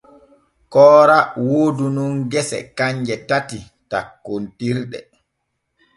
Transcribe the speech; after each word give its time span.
Koora 0.75 1.17
woodu 1.49 1.91
nun 1.97 2.15
gesa 2.35 2.59
kanje 2.81 3.15
tati 3.33 3.59
tokkontirɗe. 3.91 4.99